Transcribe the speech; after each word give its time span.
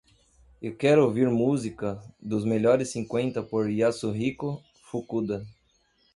Eu 0.59 0.75
quero 0.75 1.03
ouvir 1.05 1.29
música 1.29 2.01
dos 2.19 2.43
melhores 2.43 2.89
cinquenta 2.89 3.43
por 3.43 3.69
Yasuhiko 3.69 4.59
Fukuda 4.89 5.45